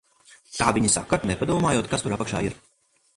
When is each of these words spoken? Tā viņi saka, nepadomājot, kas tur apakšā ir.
Tā 0.53 0.69
viņi 0.77 0.89
saka, 0.93 1.19
nepadomājot, 1.31 1.91
kas 1.93 2.05
tur 2.07 2.17
apakšā 2.17 2.41
ir. 2.49 2.57